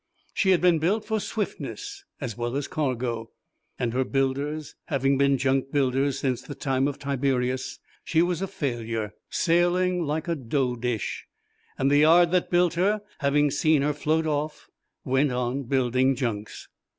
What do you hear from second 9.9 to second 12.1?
like a dough dish; and the